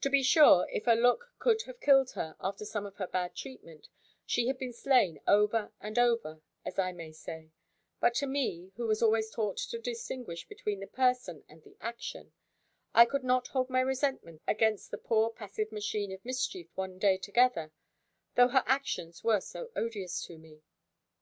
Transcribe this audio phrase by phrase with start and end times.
[0.00, 3.34] To be sure, if a look could have killed her, after some of her bad
[3.36, 3.90] treatment,
[4.24, 7.50] she had been slain over and over, as I may say:
[8.00, 12.32] but to me, who was always taught to distinguish between the person and the action,
[12.94, 17.18] I could not hold my resentment against the poor passive machine of mischief one day
[17.18, 17.72] together,
[18.36, 20.62] though her actions were so odious to me.